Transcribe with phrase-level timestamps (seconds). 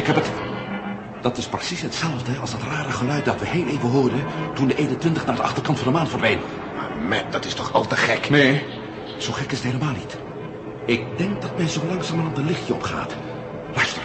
[0.00, 0.30] Ik heb het.
[1.20, 4.24] Dat is precies hetzelfde als dat rare geluid dat we heel even hoorden...
[4.54, 6.38] toen de 21 naar de achterkant van de maan verdween.
[6.76, 8.30] Maar Matt, dat is toch al te gek?
[8.30, 8.64] Nee,
[9.18, 10.18] zo gek is het helemaal niet.
[10.84, 13.14] Ik denk dat men zo langzamerhand een lichtje opgaat.
[13.74, 14.02] Luister.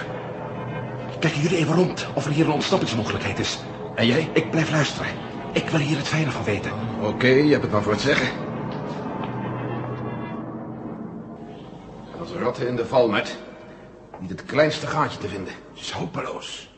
[1.20, 3.60] Kijken jullie even rond of er hier een ontsnappingsmogelijkheid is.
[3.96, 4.30] En jij?
[4.34, 5.12] Ik blijf luisteren.
[5.52, 6.72] Ik wil hier het fijne van weten.
[7.02, 8.28] Oké, je hebt het maar voor het zeggen.
[12.20, 13.38] Als ratten in de val, Matt.
[14.20, 15.54] Niet het kleinste gaatje te vinden.
[15.54, 16.70] Het is hopeloos.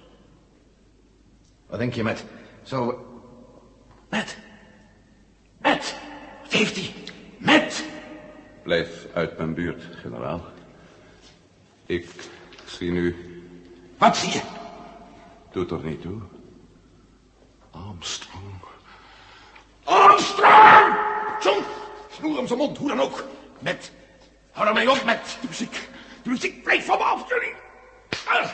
[1.68, 2.24] Wat denk je, Matt?
[2.64, 3.06] Zo...
[4.10, 4.38] Matt?
[5.62, 5.96] Matt?
[6.42, 6.94] Wat heeft hij?
[7.38, 7.84] Matt?
[8.64, 10.42] Blijf uit mijn buurt, generaal.
[11.86, 12.10] Ik
[12.66, 13.16] zie nu...
[13.98, 14.42] Wat zie je?
[15.52, 16.22] Doet er niet toe.
[17.72, 18.62] Armstrong.
[19.84, 20.96] Armstrong!
[21.44, 21.64] John,
[22.12, 23.24] snoer hem zijn mond, hoe dan ook.
[23.60, 23.92] Met,
[24.52, 25.90] hou ermee op met de muziek.
[26.28, 27.54] Muziek blijft van me af, jullie.
[28.26, 28.50] Ah.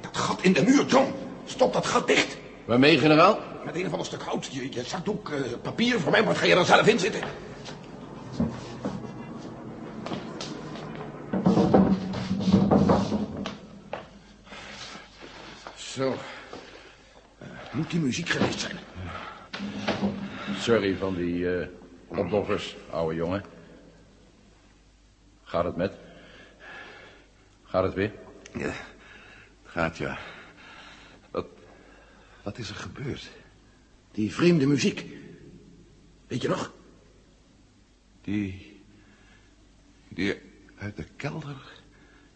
[0.00, 1.12] Dat gat in de muur, John.
[1.44, 2.36] Stop dat gat dicht.
[2.64, 3.40] Waarmee, generaal?
[3.64, 4.48] Met een of ander stuk hout.
[4.50, 6.00] Je, je zakdoek, eh, papier.
[6.00, 7.20] Voor mij wat ga je er zelf in zitten.
[17.92, 18.76] Die muziek geweest zijn?
[20.58, 21.68] Sorry van die eh
[22.08, 23.44] opoffers, ouwe jongen.
[25.42, 25.92] Gaat het met?
[27.62, 28.12] Gaat het weer?
[28.54, 28.74] Ja, het
[29.64, 30.18] gaat ja.
[31.30, 31.46] Wat,
[32.42, 33.30] wat is er gebeurd?
[34.10, 35.06] Die vreemde muziek.
[36.26, 36.72] Weet je nog?
[38.20, 38.80] Die...
[40.08, 40.40] Die
[40.78, 41.56] uit de kelder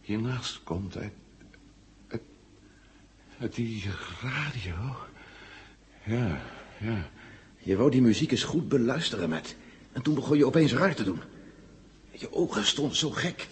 [0.01, 0.97] hiernaast komt.
[0.97, 1.13] Uit...
[2.09, 2.23] Uit,
[3.39, 3.85] uit die
[4.23, 4.97] radio.
[6.07, 6.41] Ja,
[6.79, 7.11] ja.
[7.59, 9.57] Je wou die muziek eens goed beluisteren, Matt.
[9.93, 11.21] En toen begon je opeens raar te doen.
[12.11, 13.47] Je ogen stonden zo gek.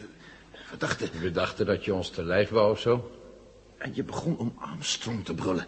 [0.70, 1.20] We dachten...
[1.20, 3.10] We dachten dat je ons te lijf wou of zo.
[3.78, 5.66] En je begon om Armstrong te brullen.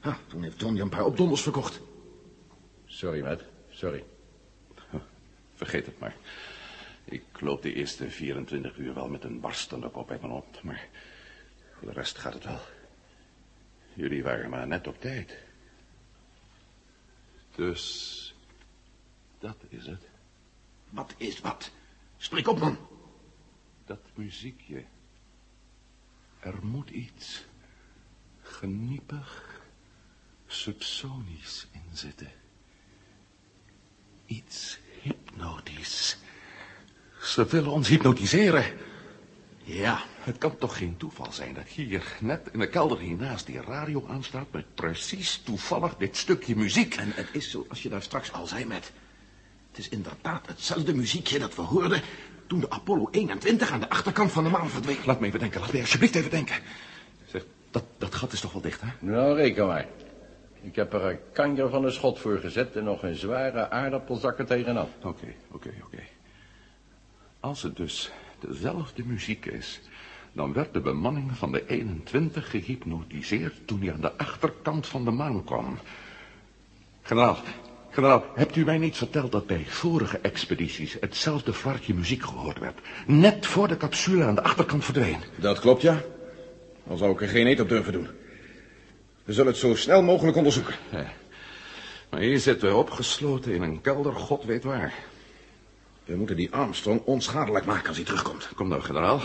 [0.00, 1.80] Ha, toen heeft John je een paar opdonders verkocht.
[2.86, 3.42] Sorry, Matt.
[3.70, 4.04] Sorry.
[5.54, 6.16] Vergeet het maar.
[7.04, 10.88] Ik loop de eerste 24 uur wel met een barstende kop uit mijn mond, maar
[11.78, 12.60] voor de rest gaat het wel.
[13.94, 15.36] Jullie waren maar net op tijd.
[17.60, 18.34] Dus
[19.38, 20.08] dat is het.
[20.90, 21.70] Wat is wat?
[22.16, 22.78] Spreek op, man.
[23.84, 24.84] Dat muziekje.
[26.38, 27.44] Er moet iets
[28.42, 29.60] geniepig,
[30.46, 32.32] subsonisch in zitten.
[34.26, 36.18] Iets hypnotisch.
[37.22, 38.78] Ze willen ons hypnotiseren.
[39.72, 43.60] Ja, Het kan toch geen toeval zijn dat hier, net in de kelder hiernaast, die
[43.60, 44.46] radio aanstaat...
[44.50, 46.94] met precies toevallig dit stukje muziek.
[46.94, 48.92] en het is zoals je daar straks al zei, Matt.
[49.68, 52.02] Het is inderdaad hetzelfde muziekje dat we hoorden...
[52.46, 54.98] toen de Apollo 21 aan de achterkant van de maan verdween.
[55.06, 56.56] Laat me even denken, laat me alsjeblieft even denken.
[57.26, 58.88] Zeg, dat, dat gat is toch wel dicht, hè?
[58.98, 59.86] Nou, reken maar.
[60.62, 64.38] Ik heb er een kanjer van een schot voor gezet en nog een zware aardappelzak
[64.38, 64.88] er tegenaf.
[65.02, 66.02] Oké, oké, oké.
[67.40, 68.10] Als het dus
[68.40, 69.80] dezelfde muziek is...
[70.32, 73.54] dan werd de bemanning van de 21 gehypnotiseerd...
[73.64, 75.78] toen hij aan de achterkant van de maan kwam.
[77.02, 77.38] Generaal,
[77.90, 79.32] generaal, hebt u mij niet verteld...
[79.32, 82.78] dat bij vorige expedities hetzelfde flartje muziek gehoord werd?
[83.06, 85.20] Net voor de capsule aan de achterkant verdween.
[85.36, 86.02] Dat klopt, ja.
[86.84, 88.08] Dan zou ik er geen eet op durven doen.
[89.24, 90.74] We zullen het zo snel mogelijk onderzoeken.
[92.10, 94.94] Maar hier zitten we opgesloten in een kelder, god weet waar.
[96.10, 98.48] We moeten die Armstrong onschadelijk maken als hij terugkomt.
[98.54, 99.20] Kom nou, generaal.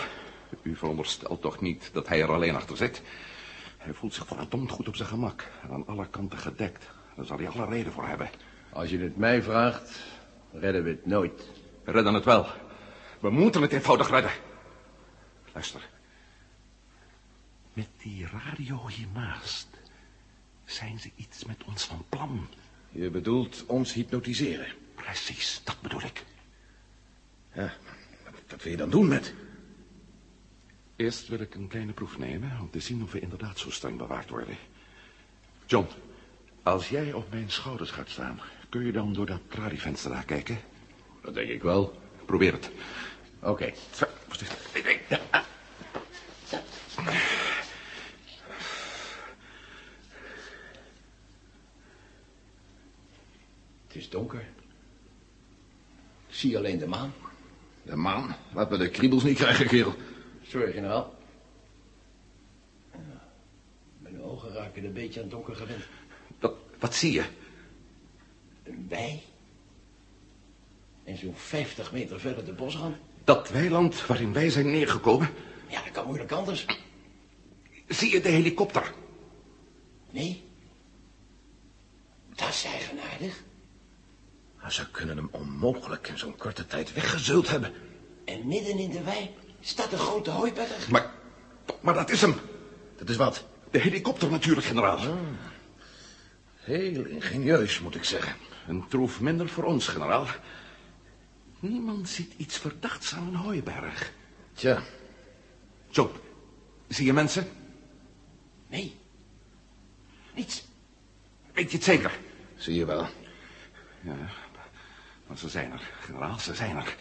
[0.62, 3.02] U veronderstelt toch niet dat hij er alleen achter zit?
[3.78, 5.52] Hij voelt zich verdomd goed op zijn gemak.
[5.64, 6.86] en Aan alle kanten gedekt.
[7.16, 8.30] Daar zal hij alle reden voor hebben.
[8.70, 10.00] Als je het mij vraagt,
[10.52, 11.50] redden we het nooit.
[11.84, 12.48] We redden het wel.
[13.20, 14.32] We moeten het eenvoudig redden.
[15.54, 15.90] Luister.
[17.74, 19.68] Met die radio hiernaast
[20.66, 22.48] Zijn ze iets met ons van plan?
[22.90, 24.68] Je bedoelt ons hypnotiseren.
[24.96, 26.24] Precies, dat bedoel ik.
[27.56, 27.74] Ja,
[28.48, 29.34] wat wil je dan doen met?
[30.96, 33.98] Eerst wil ik een kleine proef nemen om te zien of we inderdaad zo streng
[33.98, 34.58] bewaard worden.
[35.66, 35.88] John,
[36.64, 40.60] als jij op mijn schouders gaat staan, kun je dan door dat tralievenster daar kijken?
[41.22, 42.02] Dat denk ik wel.
[42.26, 42.72] Probeer het.
[43.40, 43.74] Oké.
[43.94, 45.20] Zo, voorzichtig.
[53.88, 54.46] Het is donker.
[56.28, 57.14] Ik zie alleen de maan.
[57.86, 58.36] De maan.
[58.54, 59.94] Laat we de kriebels niet krijgen, kerel.
[60.42, 61.14] Sorry, generaal.
[64.00, 65.84] Mijn ogen raken een beetje aan het donker gewend.
[66.40, 67.24] Wat, wat zie je?
[68.64, 69.22] Een wei.
[71.04, 72.96] En zo'n 50 meter verder de bosrand.
[73.24, 75.30] Dat weiland waarin wij zijn neergekomen.
[75.68, 76.66] Ja, dat kan moeilijk anders.
[77.88, 78.94] Zie je de helikopter?
[80.12, 80.44] Nee.
[82.36, 83.44] Dat is eigenaardig.
[84.66, 87.74] Maar ze kunnen hem onmogelijk in zo'n korte tijd weggezult hebben.
[88.26, 90.90] En midden in de wei staat een grote hooiberg.
[90.90, 91.12] Maar,
[91.82, 92.36] maar dat is hem.
[92.98, 93.46] Dat is wat?
[93.72, 95.18] De helikopter natuurlijk, generaal.
[96.56, 98.36] Heel ingenieus, moet ik zeggen.
[98.68, 100.28] Een troef minder voor ons, generaal.
[101.60, 104.12] Niemand ziet iets verdachts aan een hooiberg.
[104.54, 104.84] Tja,
[105.90, 106.12] John,
[106.88, 107.48] zie je mensen?
[108.68, 108.96] Nee.
[110.36, 110.66] Niets.
[111.54, 112.20] Weet je het zeker?
[112.56, 113.08] zie je wel.
[114.02, 114.45] Ja,
[115.28, 116.96] maar ze zijn er, generaal, ze zijn er.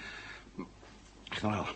[1.28, 1.66] Generaal,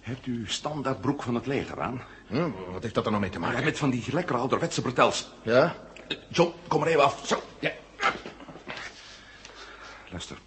[0.00, 2.02] hebt u standaardbroek van het leger aan?
[2.26, 3.64] Hm, wat heeft dat er nou mee te maken?
[3.64, 5.28] met van die lekkere ouderwetse bretels.
[5.42, 5.74] Ja?
[6.28, 7.26] John, kom er even af.
[7.26, 7.72] Zo, ja.
[10.10, 10.38] Luister,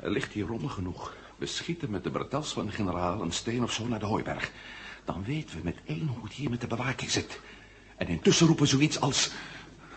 [0.00, 1.14] er ligt hier rommel genoeg.
[1.36, 4.50] We schieten met de bretels van de generaal een steen of zo naar de hooiberg.
[5.04, 7.40] Dan weten we met één hoe het hier met de bewaking zit.
[7.96, 9.30] En intussen roepen we zoiets als...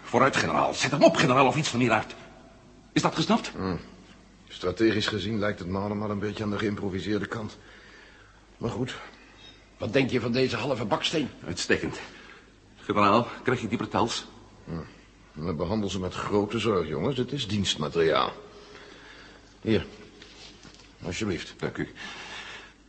[0.04, 0.74] Vooruit, generaal.
[0.74, 2.16] Zet hem op, generaal, of iets van hieruit.
[2.92, 3.52] Is dat gesnapt?
[4.54, 7.58] Strategisch gezien lijkt het me allemaal een beetje aan de geïmproviseerde kant.
[8.58, 8.96] Maar goed,
[9.78, 11.30] Wat denk je van deze halve baksteen?
[11.46, 12.00] Uitstekend.
[12.78, 14.26] Generaal, krijg je die bretels?
[15.32, 17.18] we behandelen ze met grote zorg, jongens.
[17.18, 18.32] Het is dienstmateriaal.
[19.62, 19.86] Hier,
[21.06, 21.54] alsjeblieft.
[21.58, 21.92] Dank u.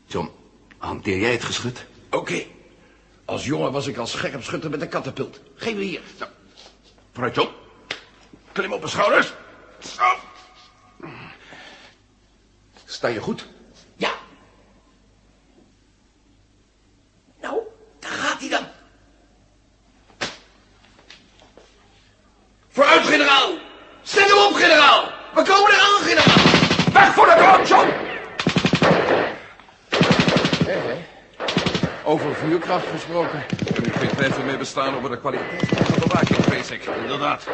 [0.06, 0.30] John,
[0.78, 1.86] hanteer jij het geschut?
[2.10, 2.44] Oké.
[3.24, 5.40] Als jongen was ik als scherpschutter met een katapult.
[5.54, 6.00] Geef me hier.
[6.18, 6.24] Zo.
[7.12, 7.48] Vooruit, John.
[8.52, 9.32] Klim op mijn schouders.
[9.78, 10.02] Zo.
[12.94, 13.46] Sta je goed?
[13.96, 14.10] Ja.
[17.40, 17.58] Nou,
[17.98, 18.66] daar gaat hij dan.
[22.68, 23.50] Vooruit, generaal.
[24.02, 25.04] Stel hem op, generaal.
[25.34, 26.92] We komen eraan, generaal.
[26.92, 27.88] Weg voor de brand, John!
[32.04, 33.44] Over vuurkracht gesproken.
[33.74, 36.84] Er moet geen twijfel meer bestaan over de kwaliteit van de bewaking, vrees ik.
[36.84, 37.46] Inderdaad.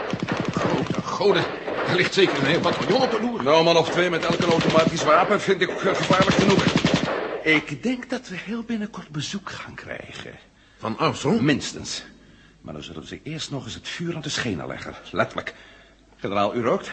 [0.53, 1.45] Grote goden.
[1.91, 3.43] Er ligt zeker een heel bataljon op de loer.
[3.43, 6.65] Nou, man of twee met elk een automatisch wapen vind ik gevaarlijk genoeg.
[7.43, 10.39] Ik denk dat we heel binnenkort bezoek gaan krijgen.
[10.79, 11.41] Van Armstrong?
[11.41, 12.05] Minstens.
[12.61, 14.95] Maar dan zullen ze eerst nog eens het vuur aan de schenen leggen.
[15.11, 15.55] Letterlijk.
[16.17, 16.91] Generaal, u rookt?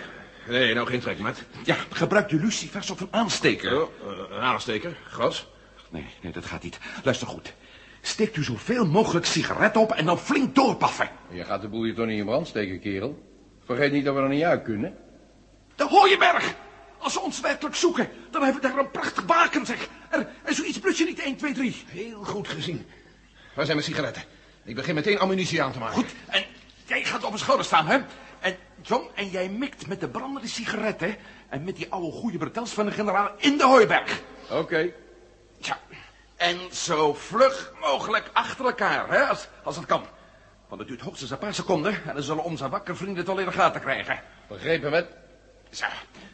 [0.47, 1.43] Nee, nou geen trek met.
[1.63, 3.81] Ja, gebruikt u lucifers of een aansteker?
[3.81, 5.47] Oh, eh, een aansteker, gas.
[5.89, 6.79] Nee, nee, dat gaat niet.
[7.03, 7.53] Luister goed.
[8.01, 11.09] Steekt u zoveel mogelijk sigaretten op en dan flink doorpaffen.
[11.29, 13.26] Je gaat de boel hier toch niet in brand steken, kerel?
[13.67, 14.97] Vergeet niet dat we er niet uit kunnen.
[15.75, 16.55] De Hooienberg!
[16.97, 19.87] Als ze ons werkelijk zoeken, dan hebben we daar een prachtig baken, zeg.
[20.09, 21.83] Er, en zoiets blus je niet 1, 2, 3.
[21.87, 22.85] Heel goed gezien.
[23.55, 24.23] Waar zijn mijn sigaretten?
[24.63, 25.95] Ik begin meteen ammunitie aan te maken.
[25.95, 26.43] Goed, en
[26.85, 27.99] jij gaat op mijn schouder staan, hè?
[28.39, 31.15] En John, en jij mikt met de brandende sigaretten...
[31.49, 34.21] en met die oude goede bretels van de generaal in de Hooiberg.
[34.49, 34.91] Oké.
[35.61, 35.79] Tja,
[36.35, 40.05] en zo vlug mogelijk achter elkaar, hè, als, als het kan.
[40.67, 42.03] Want het duurt hoogstens een paar seconden...
[42.05, 44.21] en dan zullen onze wakker vrienden het al in de gaten krijgen.
[44.47, 45.07] Begrepen, met?
[45.69, 45.85] Zo,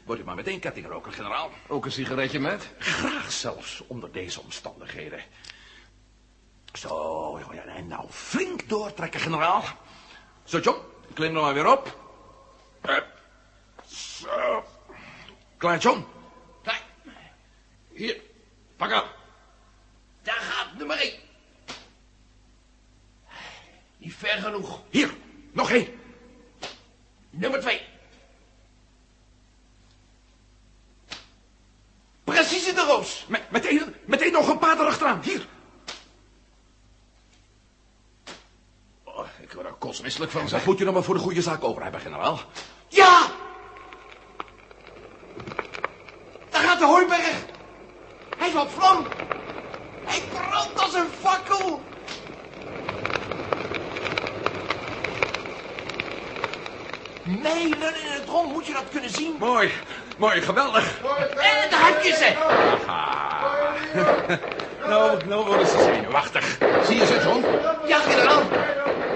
[0.06, 1.50] wordt u maar meteen kettingroker, generaal.
[1.68, 2.70] Ook een sigaretje met?
[2.78, 5.20] Graag zelfs onder deze omstandigheden.
[6.74, 9.64] Zo, ja, en nou flink doortrekken, generaal.
[10.44, 10.78] Zo, John,
[11.14, 11.98] klim er maar weer op.
[12.82, 12.98] Eh,
[13.88, 14.64] zo.
[15.58, 16.06] Klaar, John?
[16.64, 16.82] Kijk,
[17.94, 18.22] Hier,
[18.78, 19.08] pak aan.
[20.22, 21.23] daar gaat nummer één.
[24.04, 24.82] Niet ver genoeg.
[24.90, 25.14] Hier,
[25.52, 25.88] nog één.
[27.30, 27.82] Nummer twee.
[32.24, 33.26] Precies in de roos.
[33.28, 35.22] Met, meteen, meteen nog een paar erachteraan.
[35.24, 35.48] Hier.
[39.04, 41.64] Oh, ik word er kostmisselijk van, Dat moet je dan maar voor de goede zaak
[41.64, 42.40] over hebben, generaal.
[42.88, 43.32] Ja!
[46.50, 47.46] Daar gaat de hooiberg.
[48.38, 49.08] Hij loopt vlam.
[50.04, 51.82] Hij brandt als een fakkel.
[57.24, 59.36] Mijlen in het rond moet je dat kunnen zien.
[59.40, 59.72] Mooi,
[60.18, 61.00] mooi, geweldig.
[61.36, 62.34] En daar heb je ze.
[64.88, 66.58] Nou, nou worden ze zenuwachtig.
[66.86, 67.46] Zie je ze, John?
[67.88, 68.42] Ja, generaal.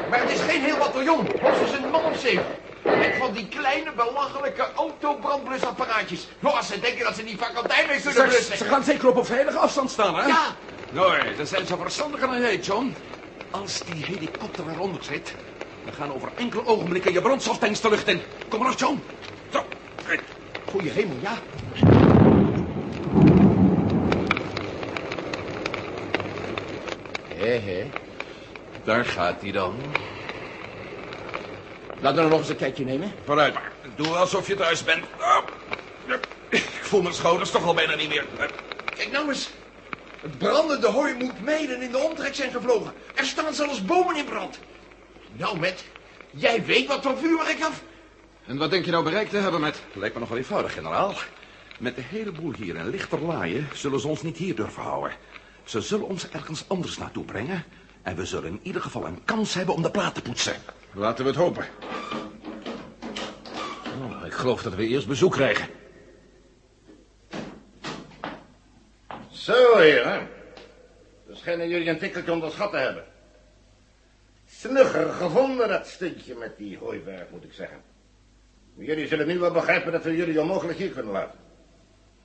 [0.09, 1.27] Maar het is geen heel bataljon.
[1.41, 2.45] Hoogstens een man of zeven.
[2.83, 6.27] En van die kleine, belachelijke autobrandblusapparaatjes.
[6.39, 8.57] Nou, als ze denken dat ze die vakantijn mee Ze, blussen.
[8.57, 10.25] ze gaan zeker op een veilige afstand staan, hè?
[10.27, 10.41] Ja.
[10.91, 12.95] Nee, dan zijn ze verstandiger dan jij, John.
[13.51, 15.33] Als die helikopter eronder zit,
[15.87, 18.21] dan gaan over enkele ogenblikken je brandstoftanks de lucht in.
[18.47, 19.03] Kom maar op, John.
[19.51, 19.65] Zo.
[20.65, 21.37] Goeie hemel, ja.
[27.35, 27.89] Hé, hé.
[28.83, 29.75] Daar gaat hij dan.
[31.99, 33.11] Laten we nog eens een kijkje nemen.
[33.25, 33.71] Vooruit maar.
[33.95, 35.05] Doe alsof je thuis bent.
[35.19, 35.37] Oh.
[36.49, 38.25] Ik voel mijn schouders toch al bijna niet meer.
[38.95, 39.49] Kijk nou eens.
[40.21, 42.93] Het brandende hooi moet mijlen in de omtrek zijn gevlogen.
[43.15, 44.59] Er staan zelfs bomen in brand.
[45.37, 45.85] Nou, Met,
[46.29, 47.83] jij weet wat voor vuurwerk af.
[48.45, 49.81] En wat denk je nou bereikt te hebben met...
[49.93, 51.13] Lijkt me nogal eenvoudig, generaal.
[51.79, 55.11] Met de hele boel hier in lichterlaaien zullen ze ons niet hier durven houden.
[55.63, 57.63] Ze zullen ons ergens anders naartoe brengen.
[58.01, 60.55] En we zullen in ieder geval een kans hebben om de plaat te poetsen.
[60.93, 61.65] Laten we het hopen.
[64.01, 65.67] Oh, ik geloof dat we eerst bezoek krijgen.
[69.31, 70.29] Zo, heren.
[71.27, 73.03] Dan schijnen jullie een tikkeltje onderschat te hebben.
[74.49, 77.81] Snugger gevonden, dat stuntje met die hooiberg, moet ik zeggen.
[78.77, 81.39] Jullie zullen nu wel begrijpen dat we jullie onmogelijk hier kunnen laten.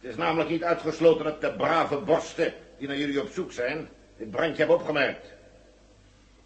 [0.00, 3.88] Het is namelijk niet uitgesloten dat de brave borsten die naar jullie op zoek zijn,
[4.17, 5.26] dit brandje hebben opgemerkt.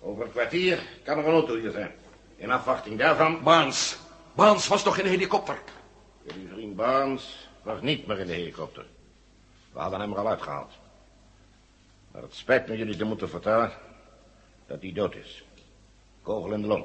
[0.00, 1.95] Over een kwartier kan er een auto hier zijn.
[2.37, 3.99] In afwachting daarvan, Baans.
[4.35, 5.59] Baans was toch in een helikopter?
[6.23, 8.87] jullie vriend Barnes was niet meer in de helikopter.
[9.73, 10.73] We hadden hem er al uitgehaald.
[12.11, 13.73] Maar het spijt me jullie te moeten vertellen
[14.66, 15.45] dat hij dood is.
[16.26, 16.85] Kogel in de long.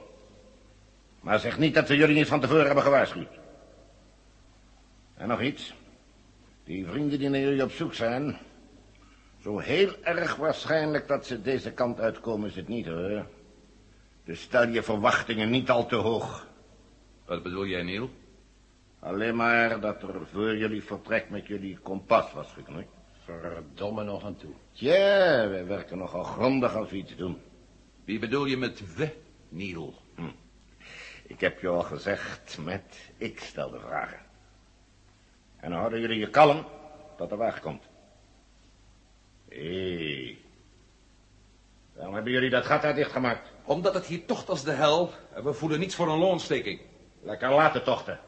[1.21, 3.39] Maar zeg niet dat we jullie niet van tevoren hebben gewaarschuwd.
[5.15, 5.73] En nog iets.
[6.63, 8.37] Die vrienden die naar jullie op zoek zijn...
[9.41, 13.25] zo heel erg waarschijnlijk dat ze deze kant uitkomen is het niet, hoor.
[14.23, 16.47] Dus stel je verwachtingen niet al te hoog.
[17.25, 18.09] Wat bedoel jij, Neil?
[18.99, 22.87] Alleen maar dat er voor jullie vertrek met jullie kompas was geknoeid.
[23.23, 24.53] Verdomme nog aan toe.
[24.71, 27.37] Tja, wij werken nogal grondig als we iets doen.
[28.05, 29.09] Wie bedoel je met we,
[29.51, 29.93] Neil?
[31.23, 34.19] Ik heb je al gezegd, met ik stel de vragen.
[35.59, 36.65] En dan houden jullie je kalm
[37.17, 37.83] tot de wagen komt.
[39.49, 40.37] Hé.
[41.93, 43.51] Waarom hebben jullie dat gat daar dichtgemaakt?
[43.63, 46.81] Omdat het hier tocht als de hel en we voelen niets voor een loonsteking.
[47.21, 48.19] Lekker laten tochten.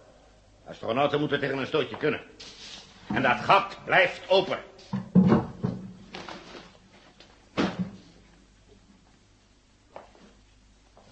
[0.65, 2.21] Astronauten moeten tegen een stootje kunnen.
[3.13, 4.59] En dat gat blijft open.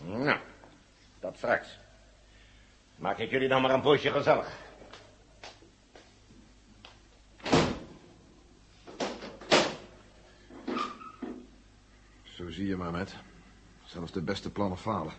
[0.05, 0.39] Nou,
[1.19, 1.79] dat straks.
[2.95, 4.59] Maak ik jullie dan maar een poosje gezellig.
[12.23, 13.15] Zo zie je maar, met.
[13.85, 15.13] Zelfs de beste plannen falen.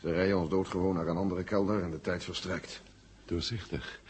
[0.00, 2.82] Ze rijden ons doodgewoon naar een andere kelder en de tijd verstrijkt.
[3.24, 4.00] Doorzichtig.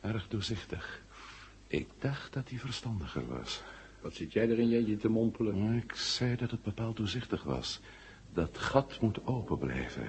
[0.00, 1.02] Erg doorzichtig.
[1.66, 3.62] Ik dacht dat hij verstandiger was.
[4.00, 5.76] Wat zit jij er in je te mompelen?
[5.76, 7.80] Ik zei dat het bepaald doorzichtig was.
[8.32, 10.08] Dat gat moet open blijven.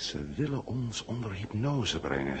[0.00, 2.38] Ze willen ons onder hypnose brengen.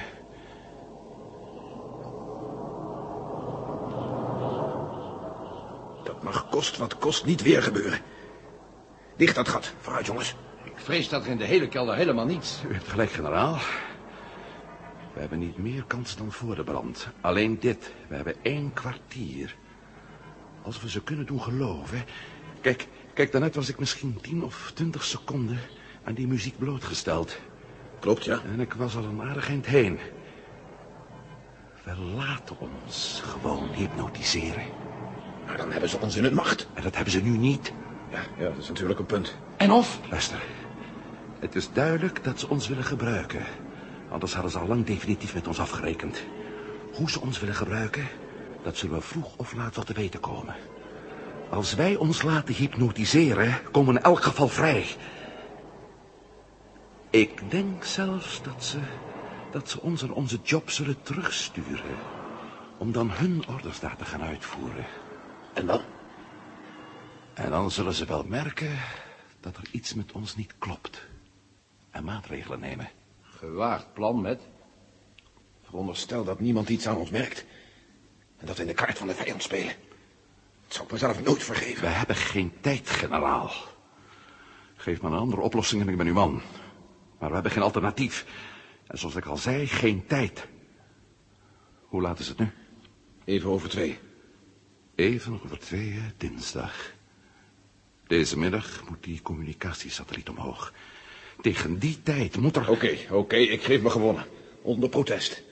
[6.04, 8.00] Dat mag kost wat kost niet weer gebeuren.
[9.16, 9.72] Dicht dat gat.
[9.80, 10.34] Vooruit, jongens.
[10.64, 12.62] Ik vrees dat er in de hele kelder helemaal niets...
[12.68, 13.58] U hebt gelijk, generaal.
[15.14, 17.08] We hebben niet meer kans dan voor de brand.
[17.20, 17.94] Alleen dit.
[18.08, 19.56] We hebben één kwartier.
[20.62, 22.04] Als we ze kunnen doen geloven...
[22.60, 25.58] Kijk, kijk, daarnet was ik misschien tien of twintig seconden
[26.04, 27.38] aan die muziek blootgesteld.
[28.00, 28.40] Klopt, ja.
[28.52, 29.98] En ik was al een aardig eind heen.
[31.84, 34.64] We laten ons gewoon hypnotiseren.
[35.46, 36.68] Maar dan hebben ze ons in het macht.
[36.74, 37.72] En dat hebben ze nu niet.
[38.10, 39.36] Ja, ja, dat is natuurlijk een punt.
[39.56, 40.00] En of?
[40.10, 40.42] Luister.
[41.38, 43.42] Het is duidelijk dat ze ons willen gebruiken.
[44.10, 46.22] Anders hadden ze al lang definitief met ons afgerekend.
[46.92, 48.08] Hoe ze ons willen gebruiken,
[48.62, 50.54] dat zullen we vroeg of laat wel te weten komen.
[51.50, 54.86] Als wij ons laten hypnotiseren, komen we in elk geval vrij.
[57.10, 58.78] Ik denk zelfs dat ze,
[59.50, 61.96] dat ze ons en onze job zullen terugsturen.
[62.78, 64.86] Om dan hun orders daar te gaan uitvoeren.
[65.52, 65.80] En dan?
[67.34, 68.78] En dan zullen ze wel merken
[69.40, 71.06] dat er iets met ons niet klopt.
[71.90, 72.90] En maatregelen nemen.
[73.22, 74.40] Gewaagd plan met...
[75.62, 77.44] Veronderstel dat niemand iets aan ons merkt.
[78.36, 79.74] En dat we in de kaart van de vijand spelen.
[80.66, 81.82] Dat zou ik mezelf nooit vergeven.
[81.82, 83.52] We hebben geen tijd, generaal.
[84.76, 86.42] Geef me een andere oplossing en ik ben uw man.
[87.20, 88.26] Maar we hebben geen alternatief.
[88.86, 90.46] En zoals ik al zei, geen tijd.
[91.82, 92.50] Hoe laat is het nu?
[93.24, 93.98] Even over twee.
[94.94, 96.92] Even over tweeën, dinsdag.
[98.06, 100.72] Deze middag moet die communicatiesatelliet omhoog.
[101.40, 102.70] Tegen die tijd moet er...
[102.70, 104.24] Oké, oké, ik geef me gewonnen.
[104.62, 105.42] Onder protest.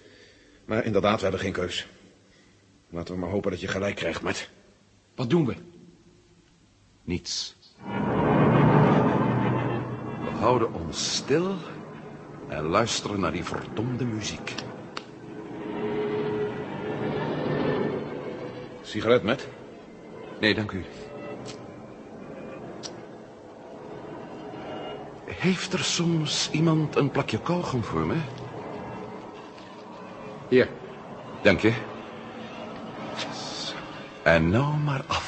[0.64, 1.86] Maar inderdaad, we hebben geen keus.
[2.88, 4.50] Laten we maar hopen dat je gelijk krijgt, Matt.
[5.14, 5.54] Wat doen we?
[7.04, 7.56] Niets.
[10.38, 11.54] Houden ons stil
[12.48, 14.54] en luisteren naar die verdomde muziek.
[18.82, 19.48] Sigaret, Matt?
[20.40, 20.84] Nee, dank u.
[25.24, 28.16] Heeft er soms iemand een plakje kauwgom voor me?
[30.48, 30.68] Hier.
[31.42, 31.72] Dank je.
[34.22, 35.27] En nou maar af.